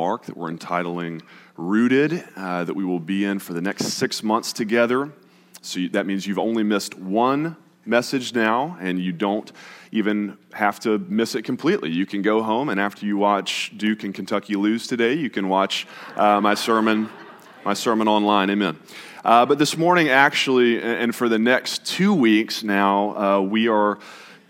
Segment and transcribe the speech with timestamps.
[0.00, 1.20] Mark that we're entitling
[1.58, 5.12] Rooted, uh, that we will be in for the next six months together.
[5.60, 9.52] So that means you've only missed one message now, and you don't
[9.92, 11.90] even have to miss it completely.
[11.90, 15.50] You can go home, and after you watch Duke and Kentucky lose today, you can
[15.50, 15.86] watch
[16.16, 17.10] uh, my sermon,
[17.62, 18.48] my sermon online.
[18.48, 18.78] Amen.
[19.22, 23.98] Uh, but this morning, actually, and for the next two weeks now, uh, we are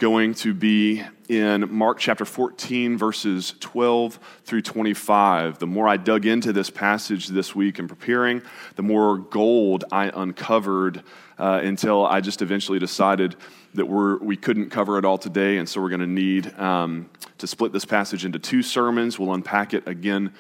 [0.01, 5.59] going to be in Mark chapter 14, verses 12 through 25.
[5.59, 8.41] The more I dug into this passage this week in preparing,
[8.77, 11.03] the more gold I uncovered
[11.39, 13.37] uh, until I just eventually decided
[13.75, 17.11] that we're, we couldn't cover it all today, and so we're going to need um,
[17.37, 19.19] to split this passage into two sermons.
[19.19, 20.33] We'll unpack it again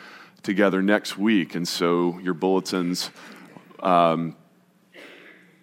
[0.43, 3.11] together next week, and so your bulletins.
[3.81, 4.37] Um,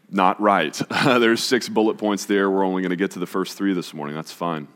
[0.09, 0.79] not right.
[1.03, 2.49] There's six bullet points there.
[2.49, 4.15] We're only going to get to the first three this morning.
[4.15, 4.67] That's fine.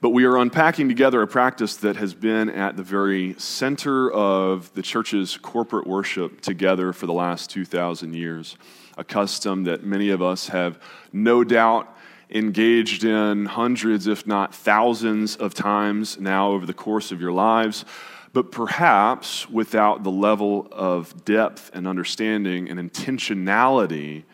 [0.00, 4.72] But we are unpacking together a practice that has been at the very center of
[4.72, 8.56] the church's corporate worship together for the last 2,000 years.
[8.96, 10.80] A custom that many of us have
[11.12, 11.94] no doubt
[12.30, 17.84] engaged in hundreds, if not thousands, of times now over the course of your lives
[18.32, 24.24] but perhaps without the level of depth and understanding and intentionality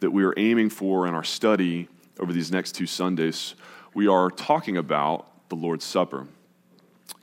[0.00, 3.54] that we are aiming for in our study over these next two Sundays,
[3.94, 6.26] we are talking about the Lord's Supper.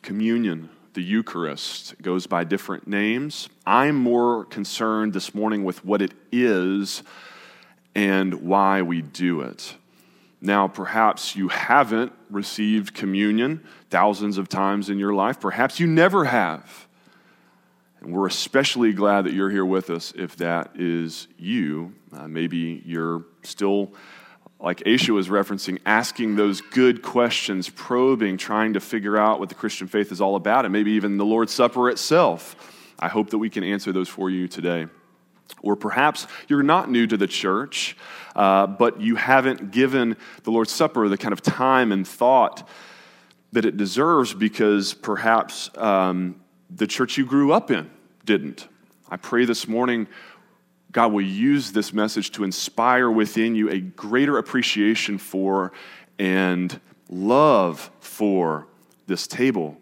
[0.02, 3.50] Communion, the Eucharist, goes by different names.
[3.66, 7.04] I'm more concerned this morning with what it is
[7.96, 9.76] and why we do it.
[10.42, 15.40] Now, perhaps you haven't received communion thousands of times in your life.
[15.40, 16.88] Perhaps you never have.
[18.00, 21.94] And we're especially glad that you're here with us if that is you.
[22.14, 23.94] Uh, maybe you're still,
[24.62, 29.56] like Aisha was referencing, asking those good questions, probing, trying to figure out what the
[29.56, 32.56] Christian faith is all about, and maybe even the Lord's Supper itself.
[32.98, 34.88] I hope that we can answer those for you today.
[35.62, 37.98] Or perhaps you're not new to the church,
[38.36, 42.68] uh, but you haven't given the Lord's Supper the kind of time and thought
[43.52, 46.40] that it deserves because perhaps um,
[46.70, 47.90] the church you grew up in
[48.26, 48.68] didn't.
[49.10, 50.08] I pray this morning
[50.92, 55.72] God will use this message to inspire within you a greater appreciation for
[56.18, 56.80] and
[57.10, 58.68] love for
[59.06, 59.78] this table.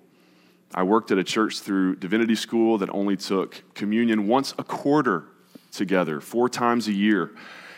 [0.74, 5.26] I worked at a church through divinity school that only took communion once a quarter
[5.72, 7.32] together, four times a year.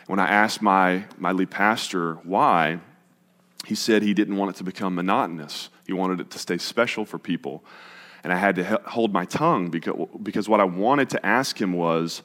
[0.07, 2.79] When I asked my, my lead pastor why,
[3.65, 5.69] he said he didn't want it to become monotonous.
[5.85, 7.63] He wanted it to stay special for people.
[8.23, 11.73] And I had to hold my tongue because, because what I wanted to ask him
[11.73, 12.21] was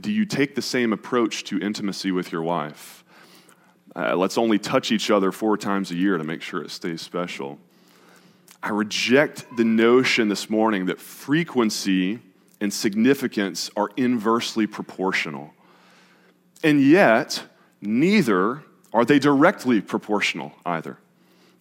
[0.00, 3.04] Do you take the same approach to intimacy with your wife?
[3.94, 7.02] Uh, let's only touch each other four times a year to make sure it stays
[7.02, 7.58] special.
[8.62, 12.20] I reject the notion this morning that frequency
[12.60, 15.52] and significance are inversely proportional.
[16.62, 17.42] And yet,
[17.80, 18.62] neither
[18.92, 20.98] are they directly proportional either.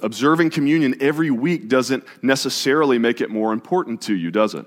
[0.02, 4.66] Observing communion every week doesn't necessarily make it more important to you, does it?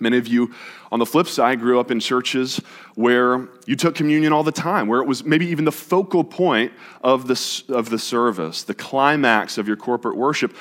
[0.00, 0.52] Many of you,
[0.90, 2.60] on the flip side, grew up in churches
[2.94, 6.72] where you took communion all the time, where it was maybe even the focal point
[7.02, 10.56] of the, of the service, the climax of your corporate worship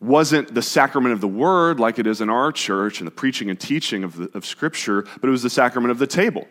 [0.00, 3.48] wasn't the sacrament of the word like it is in our church and the preaching
[3.50, 6.46] and teaching of, the, of Scripture, but it was the sacrament of the table.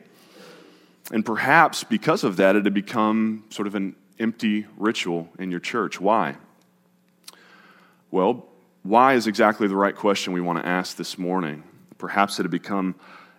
[1.11, 5.59] And perhaps because of that, it had become sort of an empty ritual in your
[5.59, 6.01] church.
[6.01, 6.35] Why?
[8.09, 8.47] Well,
[8.81, 11.63] why is exactly the right question we want to ask this morning.
[11.97, 12.95] Perhaps it had become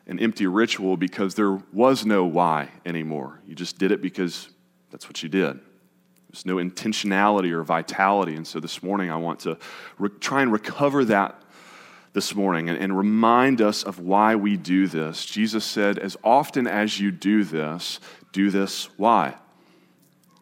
[0.06, 3.40] an empty ritual because there was no why anymore.
[3.46, 4.48] You just did it because
[4.90, 5.58] that's what you did.
[6.36, 8.34] There's no intentionality or vitality.
[8.34, 9.56] And so this morning, I want to
[9.98, 11.40] re- try and recover that
[12.12, 15.24] this morning and, and remind us of why we do this.
[15.24, 18.00] Jesus said, As often as you do this,
[18.32, 18.90] do this.
[18.98, 19.34] Why?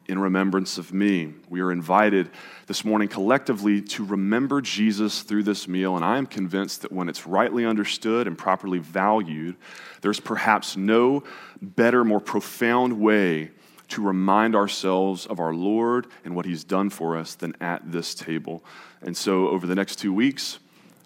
[0.09, 1.35] In remembrance of me.
[1.49, 2.29] We are invited
[2.67, 7.09] this morning collectively to remember Jesus through this meal, and I am convinced that when
[7.09, 9.55] it's rightly understood and properly valued,
[10.01, 11.23] there's perhaps no
[11.63, 13.53] better, more profound way
[13.95, 18.13] to remind ourselves of our Lord and what He's done for us than at this
[18.13, 18.65] table.
[19.03, 20.59] And so, over the next two weeks,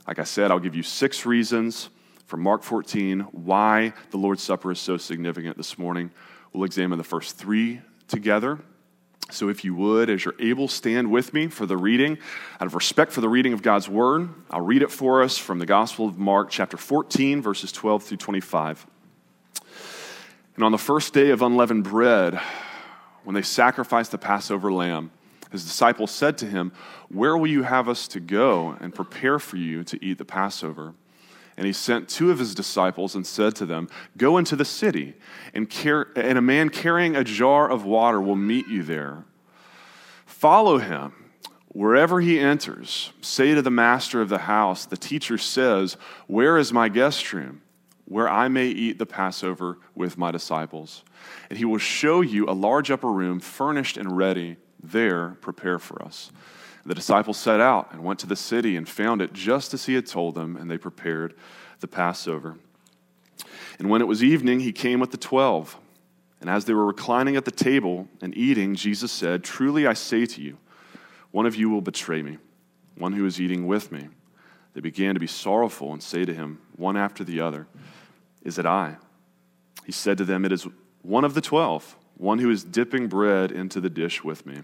[0.06, 1.90] like I said, I'll give you six reasons
[2.24, 6.10] from Mark 14 why the Lord's Supper is so significant this morning.
[6.52, 8.58] We'll examine the first three together.
[9.30, 12.16] So, if you would, as you're able, stand with me for the reading.
[12.58, 15.58] Out of respect for the reading of God's Word, I'll read it for us from
[15.58, 18.86] the Gospel of Mark, chapter 14, verses 12 through 25.
[20.54, 22.40] And on the first day of unleavened bread,
[23.24, 25.10] when they sacrificed the Passover lamb,
[25.50, 26.72] His disciples said to him,
[27.08, 30.94] Where will you have us to go and prepare for you to eat the Passover?
[31.56, 35.14] And he sent two of his disciples and said to them, Go into the city,
[35.52, 39.24] and, car- and a man carrying a jar of water will meet you there.
[40.24, 41.12] Follow him.
[41.68, 45.96] Wherever he enters, say to the master of the house, The teacher says,
[46.28, 47.62] Where is my guest room,
[48.08, 51.04] where I may eat the Passover with my disciples?
[51.50, 56.02] And he will show you a large upper room, furnished and ready there prepare for
[56.02, 56.32] us.
[56.86, 59.94] The disciples set out and went to the city and found it just as he
[59.94, 61.34] had told them, and they prepared
[61.80, 62.56] the Passover.
[63.78, 65.76] And when it was evening, he came with the twelve.
[66.40, 70.24] And as they were reclining at the table and eating, Jesus said, Truly I say
[70.24, 70.56] to you,
[71.30, 72.38] one of you will betray me,
[72.96, 74.08] one who is eating with me.
[74.72, 77.66] They began to be sorrowful and say to him, one after the other,
[78.42, 78.96] Is it I?
[79.84, 80.66] He said to them, It is
[81.02, 84.62] one of the twelve one who is dipping bread into the dish with me.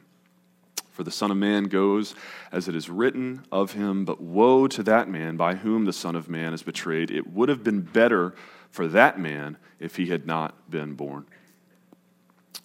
[0.90, 2.14] For the Son of Man goes
[2.52, 6.14] as it is written of him, but woe to that man by whom the Son
[6.14, 7.10] of Man is betrayed.
[7.10, 8.34] It would have been better
[8.70, 11.26] for that man if he had not been born.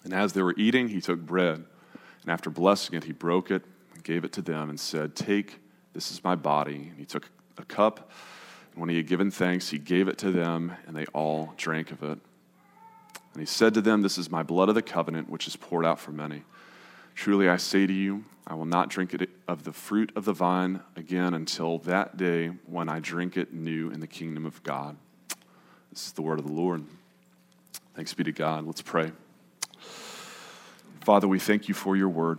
[0.04, 1.64] And as they were eating, he took bread,
[2.22, 3.62] and after blessing it, he broke it
[3.94, 5.60] and gave it to them and said, Take,
[5.92, 6.88] this is my body.
[6.90, 7.28] And he took
[7.58, 8.10] a cup,
[8.74, 12.02] when he had given thanks, he gave it to them, and they all drank of
[12.02, 12.18] it.
[13.32, 15.84] And he said to them, This is my blood of the covenant, which is poured
[15.84, 16.42] out for many.
[17.14, 20.32] Truly I say to you, I will not drink it of the fruit of the
[20.32, 24.96] vine again until that day when I drink it new in the kingdom of God.
[25.92, 26.84] This is the word of the Lord.
[27.94, 28.64] Thanks be to God.
[28.64, 29.12] Let's pray.
[31.02, 32.38] Father, we thank you for your word.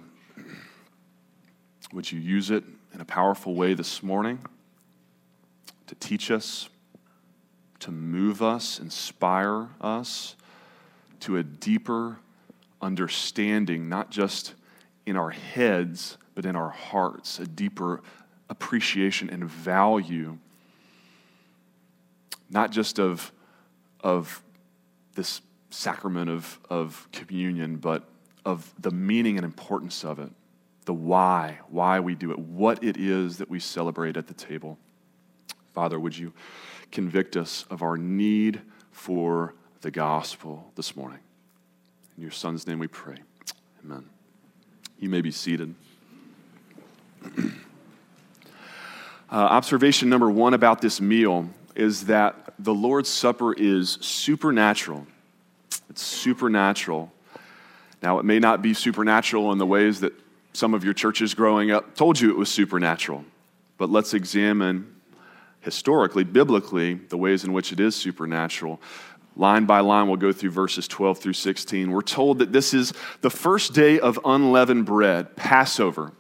[1.94, 2.64] Would you use it
[2.94, 4.40] in a powerful way this morning
[5.92, 6.70] to teach us,
[7.80, 10.36] to move us, inspire us?
[11.22, 12.18] to a deeper
[12.82, 14.56] understanding, not just
[15.06, 18.02] in our heads, but in our hearts, a deeper
[18.50, 20.38] appreciation and value,
[22.50, 23.32] not just of,
[24.04, 24.42] of
[25.16, 28.04] this sacrament of, of communion, but
[28.44, 30.32] of the meaning and importance of it,
[30.86, 34.78] the why, why we do it, what it is that we celebrate at the table.
[35.74, 36.34] Father, would you
[36.92, 41.20] convict us of our need for the gospel this morning.
[42.16, 43.18] In your son's name we pray.
[43.84, 44.06] Amen.
[45.00, 45.74] You may be seated.
[47.38, 47.50] uh,
[49.32, 55.08] observation number one about this meal is that the Lord's Supper is supernatural.
[55.90, 57.12] It's supernatural.
[58.04, 60.14] Now, it may not be supernatural in the ways that
[60.54, 63.24] some of your churches growing up told you it was supernatural,
[63.78, 65.01] but let's examine
[65.62, 68.82] historically, biblically, the ways in which it is supernatural.
[69.36, 71.90] Line by line, we'll go through verses 12 through 16.
[71.90, 76.12] We're told that this is the first day of unleavened bread, Passover.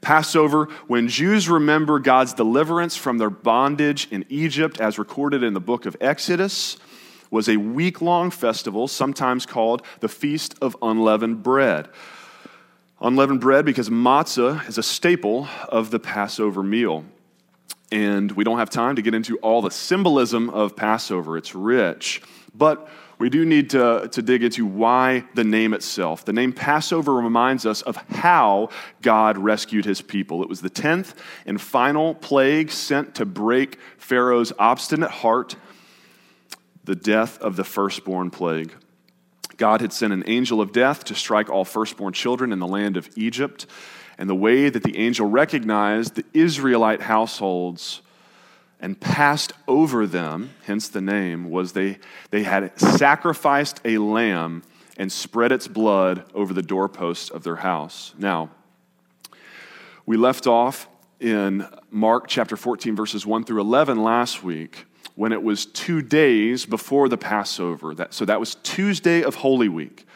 [0.00, 5.60] Passover, when Jews remember God's deliverance from their bondage in Egypt, as recorded in the
[5.60, 6.78] book of Exodus,
[7.30, 11.88] was a week long festival, sometimes called the Feast of Unleavened Bread.
[13.02, 17.04] Unleavened bread because matzah is a staple of the Passover meal.
[17.92, 22.22] And we don't have time to get into all the symbolism of Passover, it's rich.
[22.54, 22.88] But
[23.18, 26.24] we do need to, to dig into why the name itself.
[26.24, 28.70] The name Passover reminds us of how
[29.02, 30.42] God rescued his people.
[30.42, 35.56] It was the 10th and final plague sent to break Pharaoh's obstinate heart,
[36.84, 38.72] the death of the firstborn plague.
[39.58, 42.96] God had sent an angel of death to strike all firstborn children in the land
[42.96, 43.66] of Egypt.
[44.20, 48.02] And the way that the angel recognized the Israelite households
[48.78, 51.98] and passed over them, hence the name, was they,
[52.28, 54.62] they had sacrificed a lamb
[54.98, 58.12] and spread its blood over the doorposts of their house.
[58.18, 58.50] Now,
[60.04, 60.86] we left off
[61.18, 64.84] in Mark chapter 14, verses 1 through 11 last week
[65.14, 67.94] when it was two days before the Passover.
[67.94, 70.06] That, so that was Tuesday of Holy Week.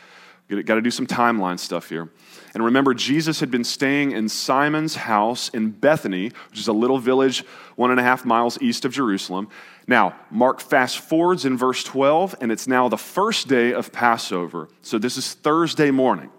[0.48, 2.10] Got to do some timeline stuff here.
[2.52, 6.98] And remember, Jesus had been staying in Simon's house in Bethany, which is a little
[6.98, 7.44] village
[7.76, 9.48] one and a half miles east of Jerusalem.
[9.86, 14.68] Now, Mark fast forwards in verse 12, and it's now the first day of Passover.
[14.82, 16.30] So this is Thursday morning.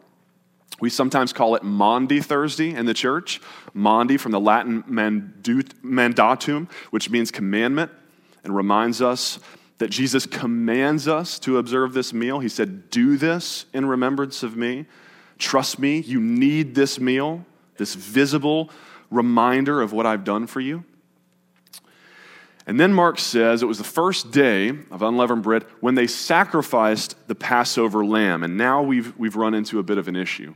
[0.80, 3.42] We sometimes call it Maundy Thursday in the church.
[3.74, 7.92] Maundy from the Latin mandatum, which means commandment,
[8.44, 9.40] and reminds us
[9.78, 12.40] that Jesus commands us to observe this meal.
[12.40, 14.86] He said, Do this in remembrance of me.
[15.38, 17.46] Trust me, you need this meal,
[17.78, 18.70] this visible
[19.12, 20.86] reminder of what I've done for you.
[22.68, 27.16] And then Mark says it was the first day of unleavened bread when they sacrificed
[27.28, 28.44] the Passover lamb.
[28.44, 30.56] And now we've, we've run into a bit of an issue.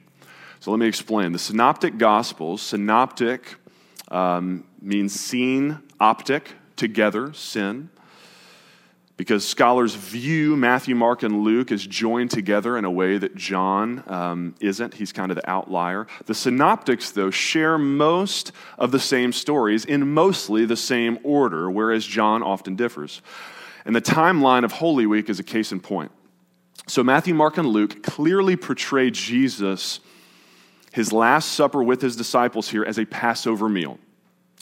[0.59, 1.33] So let me explain.
[1.33, 3.55] The Synoptic Gospels, synoptic
[4.07, 7.89] um, means seen, optic, together, sin
[9.19, 14.01] because scholars view Matthew, Mark, and Luke as joined together in a way that John
[14.07, 14.93] um, isn't.
[14.93, 16.07] He's kind of the outlier.
[16.27, 22.05] The synoptics, though, share most of the same stories in mostly the same order, whereas
[22.05, 23.21] John often differs.
[23.83, 26.13] And the timeline of Holy Week is a case in point.
[26.87, 29.99] So, Matthew, Mark, and Luke clearly portray Jesus,
[30.93, 33.99] his Last Supper with his disciples here, as a Passover meal.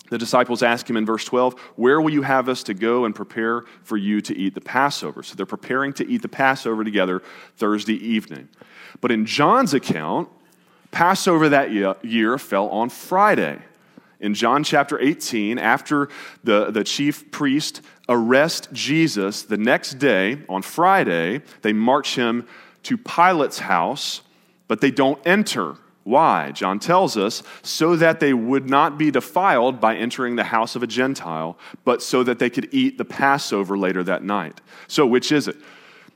[0.10, 3.14] The disciples ask him in verse 12, Where will you have us to go and
[3.14, 5.24] prepare for you to eat the Passover?
[5.24, 7.22] So they're preparing to eat the Passover together
[7.58, 8.48] Thursday evening.
[9.02, 10.30] But in John's account,
[10.92, 11.72] Passover that
[12.04, 13.60] year fell on Friday.
[14.20, 16.10] In John chapter 18, after
[16.44, 22.48] the, the chief priest arrest Jesus, the next day, on Friday, they march him
[22.84, 24.22] to Pilate's house,
[24.68, 25.76] but they don't enter
[26.08, 26.52] why?
[26.54, 30.82] John tells us, so that they would not be defiled by entering the house of
[30.82, 34.62] a Gentile, but so that they could eat the Passover later that night.
[34.88, 35.58] So, which is it?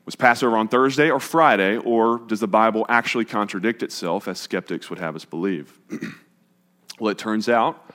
[0.06, 4.90] Was Passover on Thursday or Friday, or does the Bible actually contradict itself, as skeptics
[4.90, 5.78] would have us believe?
[7.00, 7.94] well, it turns out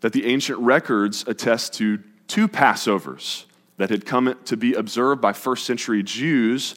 [0.00, 3.44] that the ancient records attest to two Passovers
[3.76, 6.76] that had come to be observed by first century Jews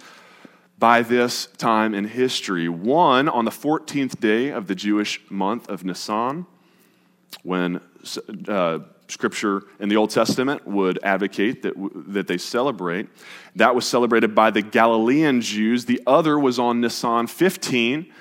[0.79, 2.69] by this time in history.
[2.69, 6.45] One on the 14th day of the Jewish month of Nisan,
[7.43, 7.81] when
[8.47, 11.73] uh, scripture in the Old Testament would advocate that,
[12.07, 13.07] that they celebrate.
[13.55, 15.85] That was celebrated by the Galilean Jews.
[15.85, 18.11] The other was on Nisan 15,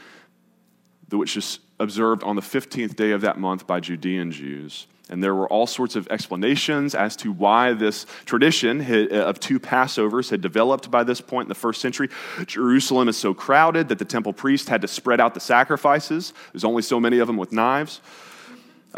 [1.12, 4.86] which is observed on the 15th day of that month by Judean Jews.
[5.10, 8.80] And there were all sorts of explanations as to why this tradition
[9.12, 12.08] of two Passovers had developed by this point in the first century.
[12.46, 16.34] Jerusalem is so crowded that the temple priest had to spread out the sacrifices.
[16.52, 18.00] There's only so many of them with knives.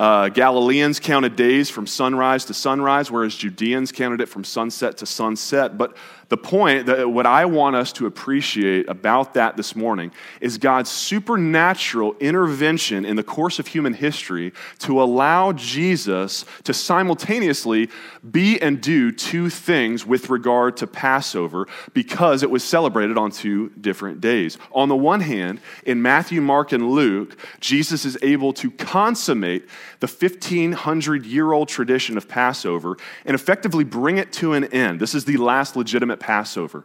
[0.00, 5.04] Uh, Galileans counted days from sunrise to sunrise, whereas Judeans counted it from sunset to
[5.04, 5.76] sunset.
[5.76, 5.94] But
[6.30, 10.88] the point, that what I want us to appreciate about that this morning is God's
[10.88, 17.90] supernatural intervention in the course of human history to allow Jesus to simultaneously
[18.30, 23.70] be and do two things with regard to Passover because it was celebrated on two
[23.80, 24.56] different days.
[24.70, 30.06] On the one hand, in Matthew, Mark, and Luke, Jesus is able to consummate the
[30.06, 35.00] 1500 year old tradition of Passover and effectively bring it to an end.
[35.00, 36.84] This is the last legitimate Passover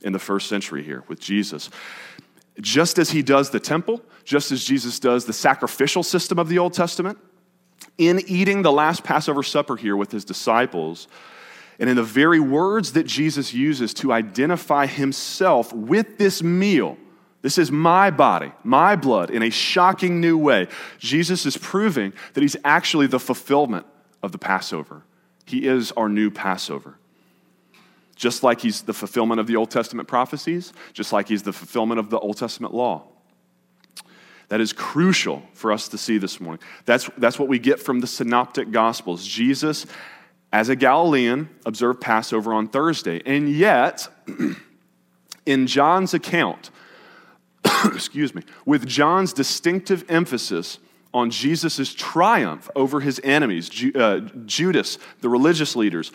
[0.00, 1.70] in the first century here with Jesus.
[2.60, 6.58] Just as he does the temple, just as Jesus does the sacrificial system of the
[6.58, 7.18] Old Testament,
[7.98, 11.08] in eating the last Passover supper here with his disciples,
[11.78, 16.96] and in the very words that Jesus uses to identify himself with this meal,
[17.42, 20.66] this is my body, my blood, in a shocking new way.
[20.98, 23.86] Jesus is proving that he's actually the fulfillment
[24.22, 25.02] of the Passover.
[25.46, 26.98] He is our new Passover
[28.18, 32.00] just like he's the fulfillment of the Old Testament prophecies, just like he's the fulfillment
[32.00, 33.04] of the Old Testament law.
[34.48, 36.60] That is crucial for us to see this morning.
[36.84, 39.24] That's, that's what we get from the Synoptic Gospels.
[39.24, 39.86] Jesus,
[40.52, 43.22] as a Galilean, observed Passover on Thursday.
[43.24, 44.08] And yet,
[45.46, 46.70] in John's account,
[47.94, 50.78] excuse me, with John's distinctive emphasis
[51.12, 56.12] on Jesus' triumph over his enemies, uh, Judas, the religious leaders,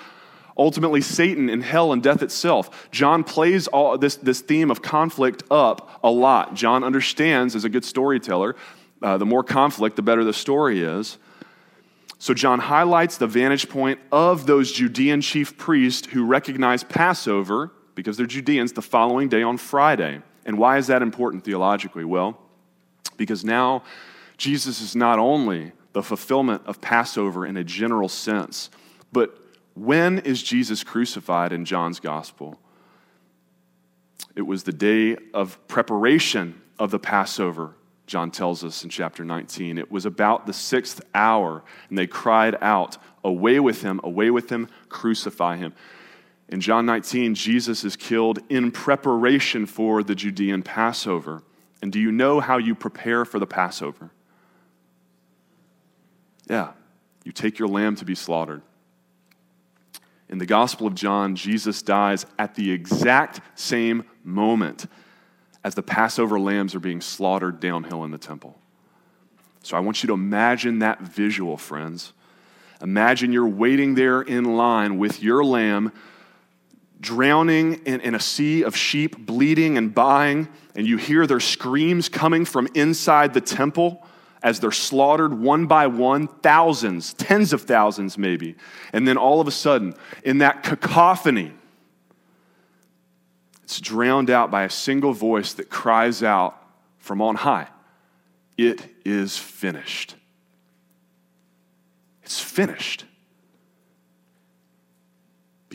[0.58, 2.90] ultimately Satan and hell and death itself.
[2.92, 6.54] John plays all this, this theme of conflict up a lot.
[6.54, 8.56] John understands, as a good storyteller,
[9.02, 11.18] uh, the more conflict, the better the story is.
[12.20, 18.16] So, John highlights the vantage point of those Judean chief priests who recognize Passover, because
[18.16, 20.22] they're Judeans, the following day on Friday.
[20.46, 22.06] And why is that important theologically?
[22.06, 22.40] Well,
[23.18, 23.84] because now
[24.38, 28.70] Jesus is not only the fulfillment of Passover in a general sense,
[29.12, 29.38] but
[29.76, 32.60] when is Jesus crucified in John's gospel?
[34.36, 37.76] It was the day of preparation of the Passover,
[38.08, 39.78] John tells us in chapter 19.
[39.78, 44.50] It was about the sixth hour, and they cried out, Away with him, away with
[44.50, 45.74] him, crucify him.
[46.54, 51.42] In John 19, Jesus is killed in preparation for the Judean Passover.
[51.82, 54.12] And do you know how you prepare for the Passover?
[56.48, 56.74] Yeah,
[57.24, 58.62] you take your lamb to be slaughtered.
[60.30, 64.86] In the Gospel of John, Jesus dies at the exact same moment
[65.64, 68.60] as the Passover lambs are being slaughtered downhill in the temple.
[69.64, 72.14] So I want you to imagine that visual, friends.
[72.80, 75.92] Imagine you're waiting there in line with your lamb
[77.04, 82.10] drowning in, in a sea of sheep, bleeding and buying, and you hear their screams
[82.10, 84.04] coming from inside the temple
[84.42, 88.56] as they're slaughtered one by one, thousands, tens of thousands maybe.
[88.92, 89.94] And then all of a sudden,
[90.24, 91.54] in that cacophony,
[93.64, 96.58] it's drowned out by a single voice that cries out
[96.98, 97.68] from on high
[98.58, 100.16] It is finished.
[102.24, 103.06] It's finished.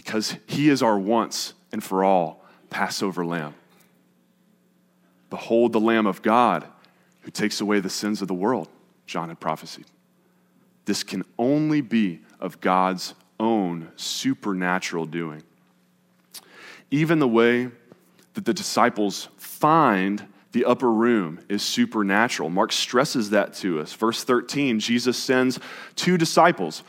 [0.09, 3.53] Because he is our once and for all Passover lamb.
[5.29, 6.67] Behold the Lamb of God
[7.21, 8.71] who takes away the sins of the world,
[9.05, 9.85] John had prophesied.
[10.87, 15.43] This can only be of God's own supernatural doing.
[16.91, 17.69] Even the way
[18.33, 22.49] that the disciples find the upper room is supernatural.
[22.49, 23.93] Mark stresses that to us.
[23.93, 25.61] Verse 13, Jesus sends
[25.97, 26.83] two disciples.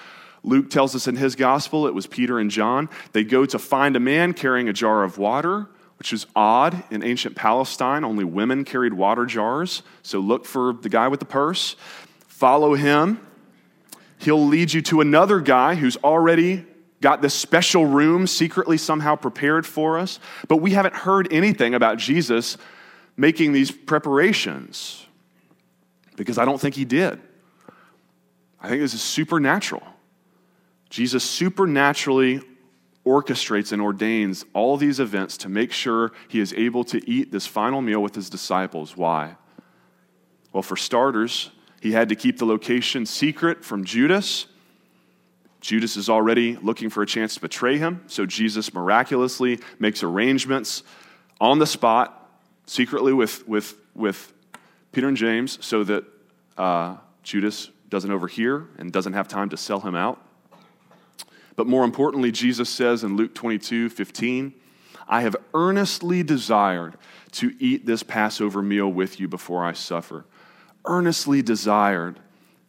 [0.49, 2.89] Luke tells us in his gospel it was Peter and John.
[3.13, 5.67] They go to find a man carrying a jar of water
[5.99, 6.81] which is odd.
[6.89, 9.83] In ancient Palestine, only women carried water jars.
[10.01, 11.75] So look for the guy with the purse,
[12.27, 13.19] follow him.
[14.17, 16.65] He'll lead you to another guy who's already
[17.01, 20.19] got this special room secretly somehow prepared for us.
[20.47, 22.57] But we haven't heard anything about Jesus
[23.15, 25.05] making these preparations
[26.15, 27.19] because I don't think he did.
[28.61, 29.83] I think this is supernatural.
[30.89, 32.41] Jesus supernaturally
[33.05, 37.47] orchestrates and ordains all these events to make sure he is able to eat this
[37.47, 38.97] final meal with his disciples.
[38.97, 39.35] Why?
[40.51, 44.47] Well, for starters, he had to keep the location secret from Judas.
[45.61, 50.83] Judas is already looking for a chance to betray him, so Jesus miraculously makes arrangements
[51.39, 52.29] on the spot,
[52.65, 54.33] secretly with, with, with
[54.91, 56.03] Peter and James, so that
[56.57, 60.21] uh, Judas doesn't overhear and doesn't have time to sell him out.
[61.59, 64.53] But more importantly, Jesus says in Luke 22 15,
[65.09, 66.95] I have earnestly desired
[67.33, 70.23] to eat this Passover meal with you before I suffer.
[70.85, 72.17] Earnestly desired.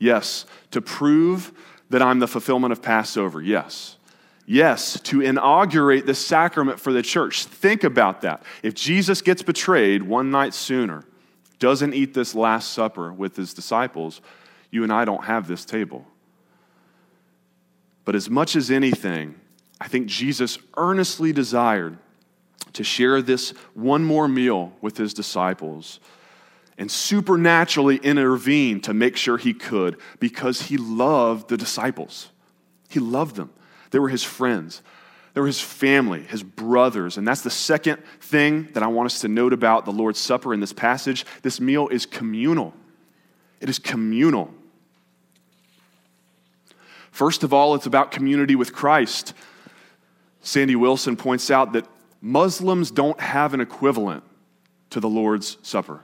[0.00, 1.52] Yes, to prove
[1.90, 3.40] that I'm the fulfillment of Passover.
[3.40, 3.96] Yes.
[4.44, 7.44] Yes, to inaugurate the sacrament for the church.
[7.44, 8.42] Think about that.
[8.64, 11.04] If Jesus gets betrayed one night sooner,
[11.60, 14.20] doesn't eat this Last Supper with his disciples,
[14.72, 16.08] you and I don't have this table.
[18.10, 19.36] But as much as anything,
[19.80, 21.96] I think Jesus earnestly desired
[22.72, 26.00] to share this one more meal with his disciples
[26.76, 32.30] and supernaturally intervene to make sure he could because he loved the disciples.
[32.88, 33.52] He loved them.
[33.92, 34.82] They were his friends.
[35.34, 37.16] They were his family, his brothers.
[37.16, 40.52] And that's the second thing that I want us to note about the Lord's Supper
[40.52, 41.24] in this passage.
[41.42, 42.74] This meal is communal.
[43.60, 44.52] It is communal.
[47.10, 49.34] First of all, it's about community with Christ.
[50.40, 51.86] Sandy Wilson points out that
[52.20, 54.24] Muslims don't have an equivalent
[54.90, 56.02] to the Lord's Supper.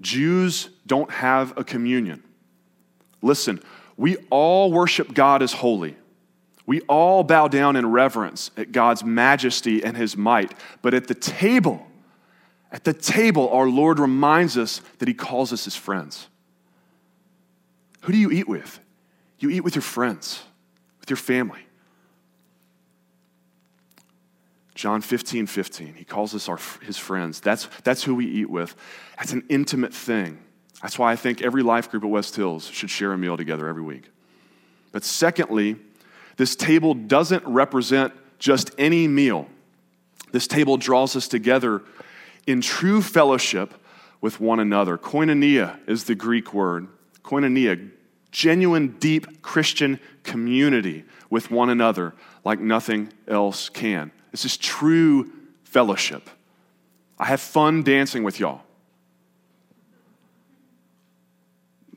[0.00, 2.22] Jews don't have a communion.
[3.20, 3.60] Listen,
[3.96, 5.96] we all worship God as holy.
[6.66, 10.52] We all bow down in reverence at God's majesty and his might.
[10.82, 11.86] But at the table,
[12.70, 16.28] at the table, our Lord reminds us that he calls us his friends.
[18.02, 18.80] Who do you eat with?
[19.38, 20.42] You eat with your friends,
[21.00, 21.60] with your family.
[24.74, 27.40] John 15, 15, he calls us our, his friends.
[27.40, 28.76] That's, that's who we eat with.
[29.16, 30.38] That's an intimate thing.
[30.82, 33.66] That's why I think every life group at West Hills should share a meal together
[33.66, 34.08] every week.
[34.92, 35.76] But secondly,
[36.36, 39.48] this table doesn't represent just any meal.
[40.30, 41.82] This table draws us together
[42.46, 43.74] in true fellowship
[44.20, 44.96] with one another.
[44.96, 46.86] Koinonia is the Greek word.
[47.24, 47.90] Koinonia,
[48.38, 54.12] genuine, deep Christian community with one another like nothing else can.
[54.30, 55.32] This is true
[55.64, 56.30] fellowship.
[57.18, 58.60] I have fun dancing with y'all.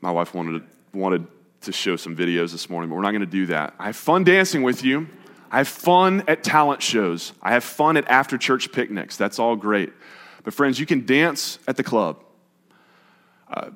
[0.00, 1.28] My wife wanted to, wanted
[1.60, 3.74] to show some videos this morning, but we're not going to do that.
[3.78, 5.06] I have fun dancing with you.
[5.48, 7.34] I have fun at talent shows.
[7.40, 9.16] I have fun at after church picnics.
[9.16, 9.92] That's all great.
[10.42, 12.24] But, friends, you can dance at the club.
[13.48, 13.70] Uh,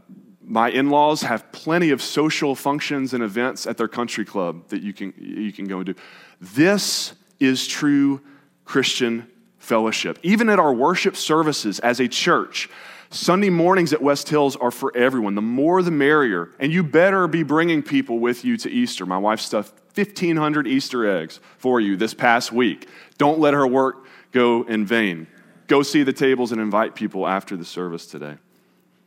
[0.46, 4.92] my in-laws have plenty of social functions and events at their country club that you
[4.92, 5.94] can, you can go and do.
[6.40, 8.20] This is true
[8.64, 9.26] christian
[9.58, 10.18] fellowship.
[10.22, 12.70] Even at our worship services as a church
[13.10, 15.34] sunday mornings at west hills are for everyone.
[15.34, 16.50] The more the merrier.
[16.60, 19.04] And you better be bringing people with you to easter.
[19.04, 22.88] My wife stuffed 1500 easter eggs for you this past week.
[23.18, 25.26] Don't let her work go in vain.
[25.66, 28.36] Go see the tables and invite people after the service today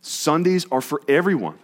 [0.01, 1.59] Sundays are for everyone.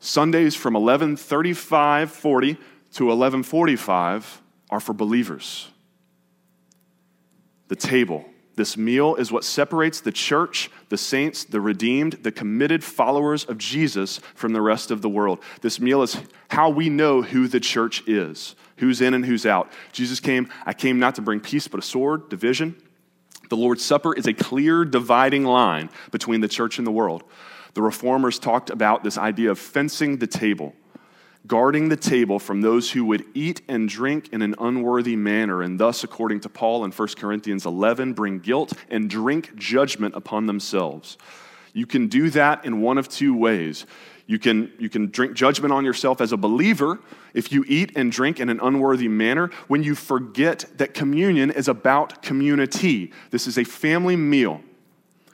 [0.00, 2.56] Sundays from 11:35 40
[2.94, 4.40] to 11:45
[4.70, 5.68] are for believers.
[7.68, 8.24] the table.
[8.56, 13.56] This meal is what separates the church, the saints, the redeemed, the committed followers of
[13.56, 15.38] Jesus from the rest of the world.
[15.60, 16.16] This meal is
[16.48, 19.70] how we know who the church is, who's in and who's out.
[19.92, 22.74] Jesus came, I came not to bring peace, but a sword, division.
[23.48, 27.24] The Lord's Supper is a clear dividing line between the church and the world.
[27.74, 30.74] The reformers talked about this idea of fencing the table
[31.48, 35.80] guarding the table from those who would eat and drink in an unworthy manner, and
[35.80, 41.16] thus, according to Paul in 1 Corinthians 11, bring guilt and drink judgment upon themselves.
[41.72, 43.86] You can do that in one of two ways.
[44.28, 46.98] You can, you can drink judgment on yourself as a believer
[47.32, 51.66] if you eat and drink in an unworthy manner when you forget that communion is
[51.66, 53.10] about community.
[53.30, 54.60] This is a family meal.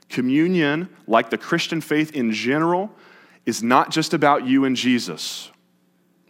[0.08, 2.88] Communion, like the Christian faith in general,
[3.44, 5.50] is not just about you and Jesus.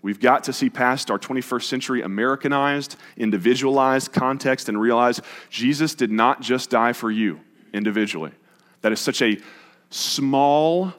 [0.01, 6.11] We've got to see past our 21st century Americanized, individualized context and realize Jesus did
[6.11, 7.41] not just die for you
[7.75, 8.33] individually.
[8.81, 9.39] That is such a
[9.91, 10.95] small,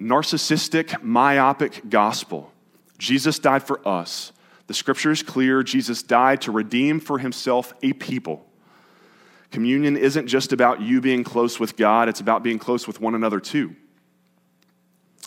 [0.00, 2.52] narcissistic, myopic gospel.
[2.98, 4.32] Jesus died for us.
[4.66, 5.62] The scripture is clear.
[5.62, 8.46] Jesus died to redeem for himself a people.
[9.50, 13.14] Communion isn't just about you being close with God, it's about being close with one
[13.14, 13.74] another too.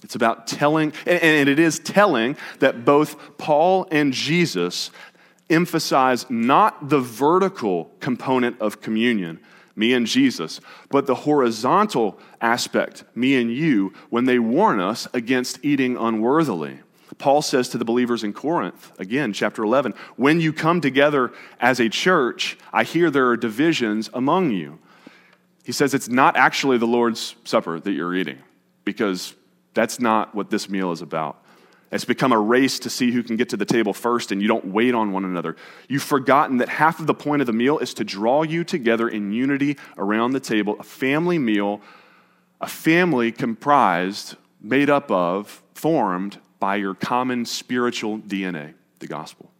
[0.01, 4.91] It's about telling, and it is telling that both Paul and Jesus
[5.49, 9.39] emphasize not the vertical component of communion,
[9.75, 10.59] me and Jesus,
[10.89, 16.79] but the horizontal aspect, me and you, when they warn us against eating unworthily.
[17.17, 21.79] Paul says to the believers in Corinth, again, chapter 11, when you come together as
[21.79, 24.79] a church, I hear there are divisions among you.
[25.63, 28.39] He says it's not actually the Lord's Supper that you're eating
[28.83, 29.33] because
[29.73, 31.42] that's not what this meal is about.
[31.93, 34.47] It's become a race to see who can get to the table first, and you
[34.47, 35.55] don't wait on one another.
[35.87, 39.07] You've forgotten that half of the point of the meal is to draw you together
[39.07, 41.81] in unity around the table, a family meal,
[42.59, 49.51] a family comprised, made up of, formed by your common spiritual DNA, the gospel.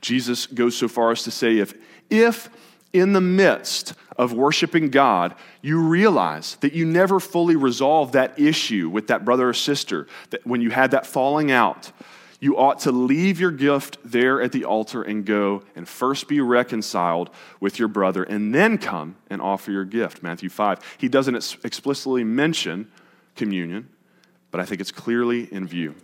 [0.00, 1.74] Jesus goes so far as to say if,
[2.08, 2.48] if
[2.92, 8.88] in the midst of worshiping God, you realize that you never fully resolved that issue
[8.88, 11.92] with that brother or sister, that when you had that falling out,
[12.40, 16.40] you ought to leave your gift there at the altar and go and first be
[16.40, 20.22] reconciled with your brother and then come and offer your gift.
[20.22, 20.96] Matthew 5.
[20.98, 22.90] He doesn't explicitly mention
[23.34, 23.88] communion,
[24.50, 25.94] but I think it's clearly in view.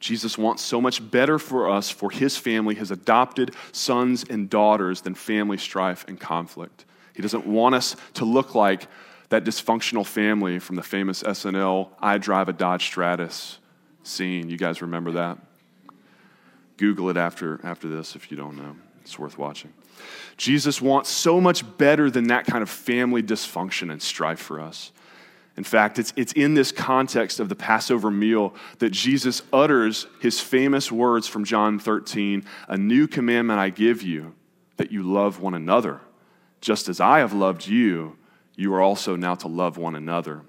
[0.00, 5.02] Jesus wants so much better for us, for his family, his adopted sons and daughters,
[5.02, 6.86] than family strife and conflict.
[7.20, 8.88] He doesn't want us to look like
[9.28, 13.58] that dysfunctional family from the famous SNL I Drive a Dodge Stratus
[14.02, 14.48] scene.
[14.48, 15.36] You guys remember that?
[16.78, 18.74] Google it after, after this if you don't know.
[19.02, 19.70] It's worth watching.
[20.38, 24.90] Jesus wants so much better than that kind of family dysfunction and strife for us.
[25.58, 30.40] In fact, it's, it's in this context of the Passover meal that Jesus utters his
[30.40, 34.34] famous words from John 13 A new commandment I give you,
[34.78, 36.00] that you love one another.
[36.60, 38.16] Just as I have loved you,
[38.56, 40.42] you are also now to love one another.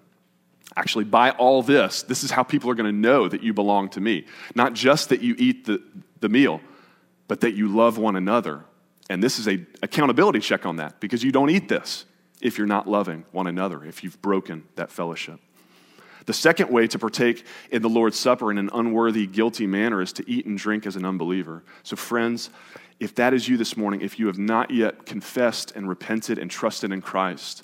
[0.76, 3.89] Actually, by all this, this is how people are going to know that you belong
[3.89, 4.26] to me.
[4.56, 5.82] Not just that you eat the,
[6.19, 6.62] the meal,
[7.28, 8.63] but that you love one another.
[9.10, 12.06] And this is a accountability check on that because you don't eat this
[12.41, 15.39] if you're not loving one another, if you've broken that fellowship.
[16.26, 20.13] The second way to partake in the Lord's Supper in an unworthy, guilty manner is
[20.13, 21.63] to eat and drink as an unbeliever.
[21.84, 22.50] So, friends,
[23.01, 26.51] if that is you this morning, if you have not yet confessed and repented and
[26.51, 27.63] trusted in Christ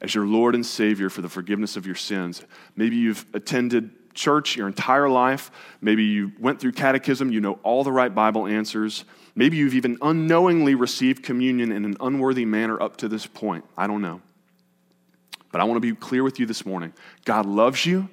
[0.00, 2.42] as your Lord and Savior for the forgiveness of your sins,
[2.74, 7.84] maybe you've attended church your entire life, maybe you went through catechism, you know all
[7.84, 9.04] the right Bible answers.
[9.36, 13.64] Maybe you've even unknowingly received communion in an unworthy manner up to this point.
[13.78, 14.20] I don't know.
[15.52, 16.92] But I want to be clear with you this morning.
[17.24, 18.08] God loves you.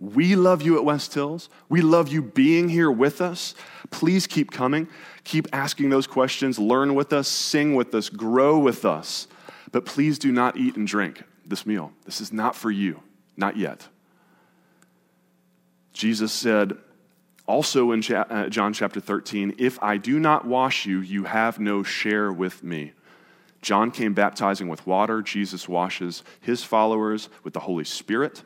[0.00, 1.50] We love you at West Hills.
[1.68, 3.54] We love you being here with us.
[3.90, 4.88] Please keep coming.
[5.24, 6.58] Keep asking those questions.
[6.58, 9.28] Learn with us, sing with us, grow with us.
[9.72, 11.92] But please do not eat and drink this meal.
[12.06, 13.02] This is not for you,
[13.36, 13.88] not yet.
[15.92, 16.78] Jesus said,
[17.46, 21.82] also in uh, John chapter 13, if I do not wash you, you have no
[21.82, 22.92] share with me.
[23.60, 25.20] John came baptizing with water.
[25.20, 28.42] Jesus washes his followers with the Holy Spirit.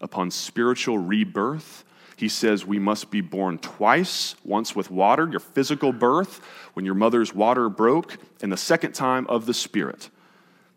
[0.00, 1.84] Upon spiritual rebirth,
[2.16, 6.40] he says we must be born twice once with water, your physical birth,
[6.74, 10.10] when your mother's water broke, and the second time of the Spirit.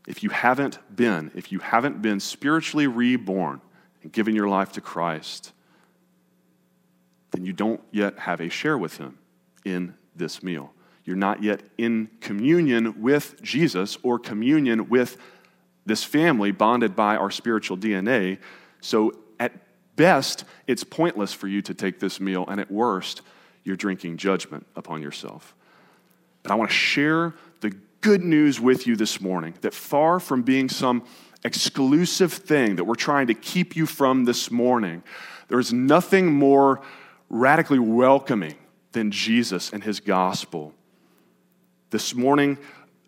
[0.08, 3.62] If you haven't been, if you haven't been spiritually reborn
[4.04, 5.52] and given your life to Christ,
[7.32, 9.18] then you don't yet have a share with him
[9.66, 10.74] in this meal.
[11.04, 15.18] you're not yet in communion with Jesus or communion with
[15.86, 18.38] this family bonded by our spiritual DNA.
[18.82, 19.54] So, at
[19.96, 23.22] best, it's pointless for you to take this meal, and at worst,
[23.64, 25.56] you're drinking judgment upon yourself.
[26.44, 30.42] But I want to share the good news with you this morning that far from
[30.42, 31.04] being some
[31.44, 35.04] exclusive thing that we're trying to keep you from this morning,
[35.48, 36.82] there is nothing more
[37.30, 38.56] radically welcoming
[38.92, 40.74] than Jesus and his gospel.
[41.92, 42.58] This morning,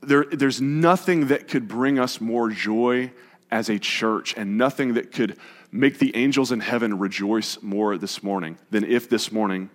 [0.02, 3.12] there, there's nothing that could bring us more joy
[3.52, 5.38] as a church and nothing that could
[5.74, 9.70] make the angels in heaven rejoice more this morning than if this morning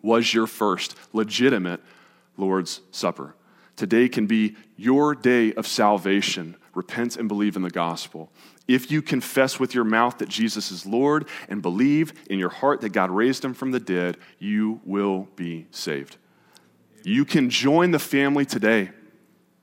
[0.00, 1.80] was your first legitimate
[2.36, 3.34] Lord's Supper.
[3.76, 6.56] Today can be your day of salvation.
[6.74, 8.30] Repent and believe in the gospel.
[8.66, 12.80] If you confess with your mouth that Jesus is Lord and believe in your heart
[12.80, 16.16] that God raised him from the dead, you will be saved.
[17.04, 18.90] You can join the family today.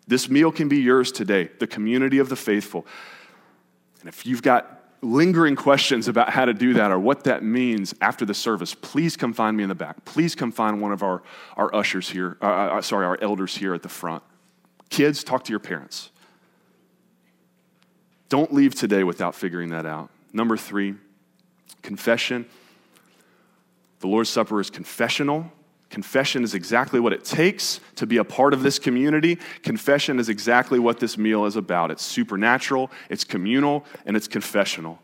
[0.08, 2.86] This meal can be yours today, the community of the faithful.
[3.99, 4.74] And if you've got
[5.05, 9.15] lingering questions about how to do that or what that means after the service, please
[9.15, 10.03] come find me in the back.
[10.05, 11.21] Please come find one of our,
[11.55, 14.23] our ushers here, uh, uh, sorry, our elders here at the front.
[14.89, 16.11] Kids, talk to your parents.
[18.29, 20.09] Don't leave today without figuring that out.
[20.33, 20.95] Number three,
[21.81, 22.45] confession.
[23.99, 25.51] The Lord's Supper is confessional.
[25.95, 29.38] Confession is exactly what it takes to be a part of this community.
[29.63, 31.89] Confession is exactly what this meal is about.
[31.89, 34.99] It's supernatural, it's communal, and it's confessional.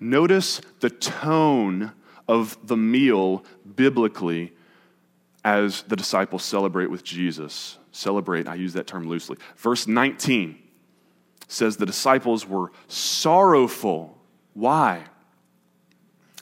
[0.00, 1.92] Notice the tone
[2.26, 3.44] of the meal
[3.76, 4.52] biblically
[5.44, 7.78] as the disciples celebrate with Jesus.
[7.92, 9.38] Celebrate, I use that term loosely.
[9.58, 10.60] Verse 19
[11.46, 14.18] says the disciples were sorrowful.
[14.54, 15.04] Why?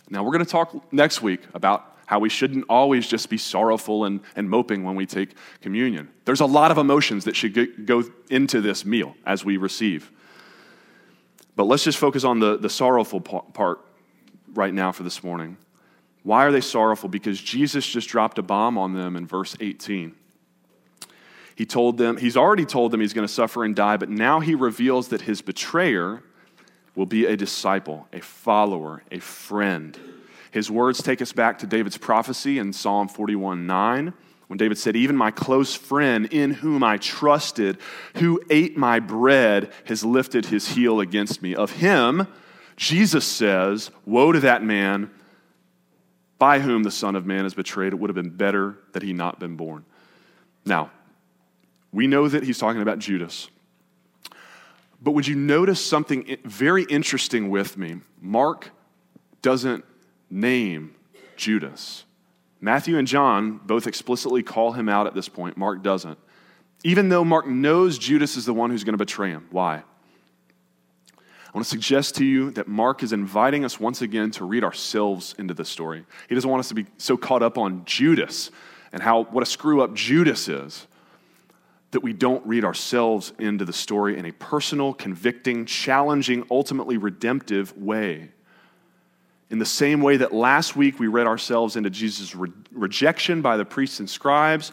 [0.08, 4.04] Now, we're going to talk next week about how we shouldn't always just be sorrowful
[4.04, 6.08] and, and moping when we take communion.
[6.24, 10.10] There's a lot of emotions that should go into this meal as we receive.
[11.54, 13.78] But let's just focus on the, the sorrowful part
[14.54, 15.56] right now for this morning.
[16.24, 17.08] Why are they sorrowful?
[17.08, 20.12] Because Jesus just dropped a bomb on them in verse 18.
[21.54, 24.40] He told them, he's already told them he's going to suffer and die, but now
[24.40, 26.24] he reveals that his betrayer
[26.96, 29.96] will be a disciple, a follower, a friend.
[30.50, 34.12] His words take us back to David's prophecy in Psalm 41 9,
[34.48, 37.78] when David said, Even my close friend in whom I trusted,
[38.16, 41.54] who ate my bread, has lifted his heel against me.
[41.54, 42.26] Of him,
[42.76, 45.10] Jesus says, Woe to that man
[46.38, 47.92] by whom the Son of Man is betrayed.
[47.92, 49.84] It would have been better that he not been born.
[50.64, 50.90] Now,
[51.92, 53.48] we know that he's talking about Judas.
[55.02, 58.00] But would you notice something very interesting with me?
[58.20, 58.70] Mark
[59.42, 59.84] doesn't
[60.30, 60.94] name
[61.36, 62.04] Judas.
[62.60, 65.56] Matthew and John both explicitly call him out at this point.
[65.56, 66.18] Mark doesn't.
[66.84, 69.46] Even though Mark knows Judas is the one who's going to betray him.
[69.50, 69.82] Why?
[71.16, 74.62] I want to suggest to you that Mark is inviting us once again to read
[74.62, 76.04] ourselves into the story.
[76.28, 78.50] He doesn't want us to be so caught up on Judas
[78.92, 80.86] and how what a screw up Judas is
[81.90, 87.76] that we don't read ourselves into the story in a personal, convicting, challenging, ultimately redemptive
[87.76, 88.30] way.
[89.50, 93.56] In the same way that last week we read ourselves into Jesus' re- rejection by
[93.56, 94.70] the priests and scribes,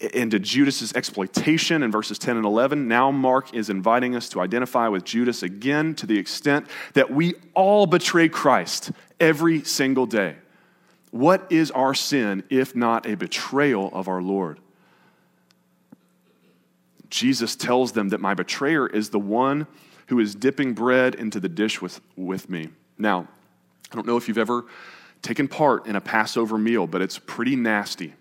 [0.00, 4.88] into Judas's exploitation in verses 10 and 11, now Mark is inviting us to identify
[4.88, 10.36] with Judas again to the extent that we all betray Christ every single day.
[11.12, 14.58] What is our sin if not a betrayal of our Lord?
[17.08, 19.66] Jesus tells them that my betrayer is the one
[20.08, 22.68] who is dipping bread into the dish with, with me.
[22.98, 23.28] Now,
[23.92, 24.64] I don't know if you've ever
[25.22, 28.14] taken part in a Passover meal, but it's pretty nasty.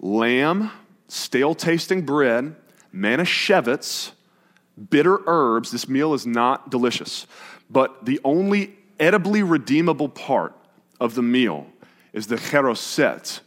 [0.00, 0.70] Lamb,
[1.08, 2.54] stale tasting bread,
[2.94, 4.12] manischewitz,
[4.90, 5.70] bitter herbs.
[5.70, 7.26] This meal is not delicious.
[7.70, 10.54] But the only edibly redeemable part
[11.00, 11.66] of the meal
[12.12, 13.40] is the charoset.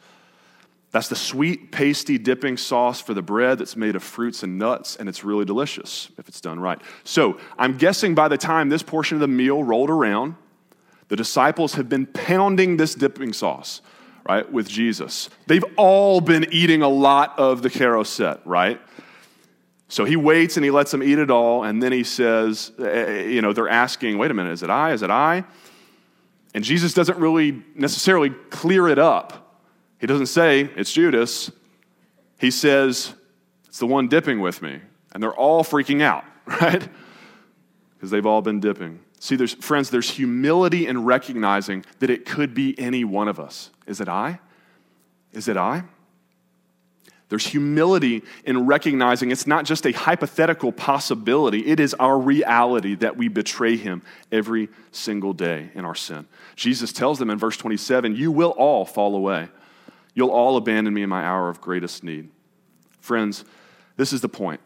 [0.91, 4.95] That's the sweet, pasty dipping sauce for the bread that's made of fruits and nuts,
[4.95, 6.81] and it's really delicious if it's done right.
[7.03, 10.35] So I'm guessing by the time this portion of the meal rolled around,
[11.09, 13.81] the disciples have been pounding this dipping sauce,
[14.27, 15.29] right, with Jesus.
[15.47, 18.79] They've all been eating a lot of the charoset, right?
[19.89, 22.83] So he waits and he lets them eat it all, and then he says, eh,
[22.85, 24.93] eh, you know, they're asking, wait a minute, is it I?
[24.93, 25.43] Is it I?
[26.53, 29.61] And Jesus doesn't really necessarily clear it up.
[29.99, 31.51] He doesn't say, it's Judas.
[32.37, 33.13] He says,
[33.67, 34.79] it's the one dipping with me.
[35.11, 36.87] And they're all freaking out, right?
[37.95, 38.99] Because they've all been dipping.
[39.19, 43.69] See, there's, friends, there's humility in recognizing that it could be any one of us.
[43.85, 44.39] Is it I?
[45.33, 45.83] Is it I?
[47.27, 53.17] There's humility in recognizing it's not just a hypothetical possibility, it is our reality that
[53.17, 54.01] we betray Him
[54.31, 56.27] every single day in our sin.
[56.55, 59.49] Jesus tells them in verse 27 You will all fall away.
[60.15, 62.29] You'll all abandon me in my hour of greatest need.
[62.99, 63.45] Friends,
[63.95, 64.59] this is the point.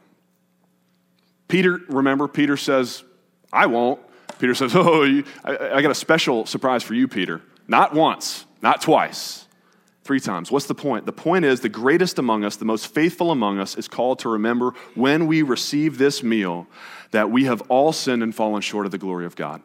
[1.50, 3.04] Peter, remember, Peter says,
[3.52, 4.00] I won't.
[4.43, 7.39] Peter says, Oh, you, I, I got a special surprise for you, Peter.
[7.65, 9.47] Not once, not twice,
[10.03, 10.51] three times.
[10.51, 11.06] What's the point?
[11.06, 14.27] The point is the greatest among us, the most faithful among us, is called to
[14.27, 16.67] remember when we receive this meal
[17.12, 19.62] that we have all sinned and fallen short of the glory of God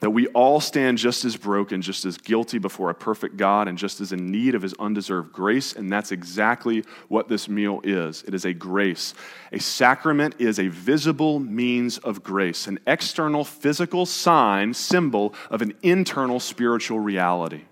[0.00, 3.78] that we all stand just as broken, just as guilty before a perfect God, and
[3.78, 5.72] just as in need of his undeserved grace.
[5.72, 9.14] And that's exactly what this meal is it is a grace.
[9.52, 15.74] A sacrament is a visible means of grace, an external physical sign, symbol of an
[15.82, 17.62] internal spiritual reality.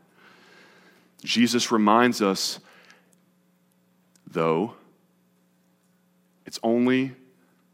[1.25, 2.59] Jesus reminds us,
[4.27, 4.75] though,
[6.47, 7.13] it's only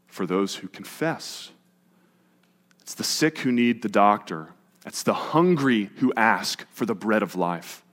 [0.07, 1.51] for those who confess
[2.89, 4.47] it's the sick who need the doctor.
[4.83, 7.83] It's the hungry who ask for the bread of life.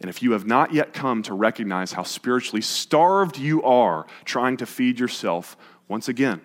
[0.00, 4.56] And if you have not yet come to recognize how spiritually starved you are trying
[4.56, 6.40] to feed yourself, once again,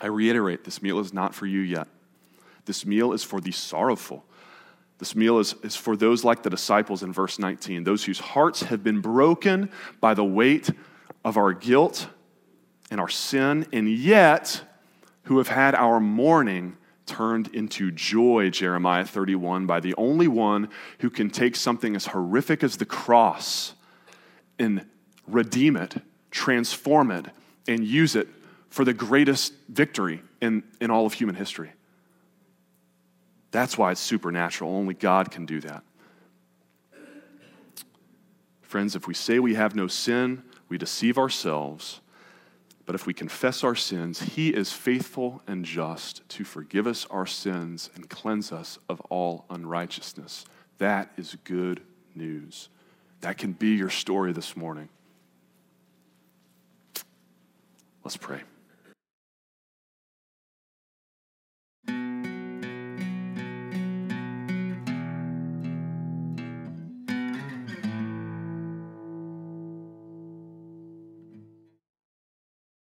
[0.00, 1.86] I reiterate this meal is not for you yet.
[2.64, 4.24] This meal is for the sorrowful.
[4.96, 8.62] This meal is, is for those like the disciples in verse 19, those whose hearts
[8.62, 9.68] have been broken
[10.00, 10.70] by the weight
[11.26, 12.08] of our guilt
[12.90, 14.62] and our sin, and yet
[15.24, 20.68] who have had our mourning turned into joy, Jeremiah 31, by the only one
[21.00, 23.74] who can take something as horrific as the cross
[24.58, 24.86] and
[25.26, 25.96] redeem it,
[26.30, 27.26] transform it,
[27.66, 28.28] and use it
[28.68, 31.72] for the greatest victory in, in all of human history.
[33.50, 34.72] That's why it's supernatural.
[34.72, 35.82] Only God can do that.
[38.62, 42.00] Friends, if we say we have no sin, we deceive ourselves
[42.90, 47.24] but if we confess our sins, he is faithful and just to forgive us our
[47.24, 50.44] sins and cleanse us of all unrighteousness.
[50.78, 51.82] That is good
[52.16, 52.68] news.
[53.20, 54.88] That can be your story this morning.
[58.02, 58.40] Let's pray.